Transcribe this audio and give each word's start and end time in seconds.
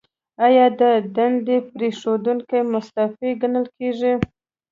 ایا 0.45 0.65
د 0.79 0.81
دندې 1.15 1.57
پریښودونکی 1.71 2.59
مستعفي 2.73 3.29
ګڼل 3.41 3.65
کیږي؟ 3.77 4.13